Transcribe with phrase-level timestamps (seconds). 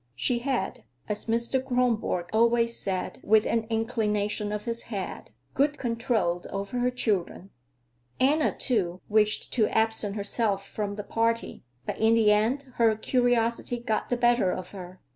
[0.15, 1.63] She had, as Mr.
[1.63, 7.51] Kronborg always said with an inclination of his head, good control over her children.
[8.19, 13.77] Anna, too, wished to absent herself from the party, but in the end her curiosity
[13.79, 14.99] got the better of her.